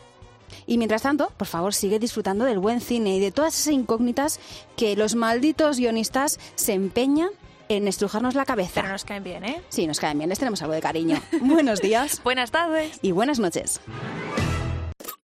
Y 0.68 0.78
mientras 0.78 1.02
tanto, 1.04 1.32
por 1.38 1.48
favor, 1.48 1.74
sigue 1.74 1.98
disfrutando 1.98 2.44
del 2.44 2.60
buen 2.60 2.82
cine 2.82 3.16
y 3.16 3.20
de 3.22 3.32
todas 3.32 3.58
esas 3.58 3.72
incógnitas 3.74 4.42
que 4.76 4.98
los 4.98 5.16
malditos 5.16 5.78
guionistas 5.78 6.40
se 6.56 6.74
empeñan 6.74 7.30
en 7.70 7.88
estrujarnos 7.88 8.36
la 8.36 8.44
cabeza. 8.44 8.82
Pero 8.82 8.90
nos 8.92 9.06
caen 9.06 9.24
bien, 9.24 9.46
¿eh? 9.46 9.62
Sí, 9.70 9.88
nos 9.88 10.02
caen 10.02 10.18
bien, 10.18 10.30
les 10.30 10.38
tenemos 10.40 10.62
algo 10.62 10.74
de 10.74 10.82
cariño. 10.82 11.22
Buenos 11.42 11.80
días 11.80 12.22
Buenas 12.22 12.52
tardes. 12.52 13.00
y 13.02 13.14
buenas 13.14 13.40
noches. 13.40 13.80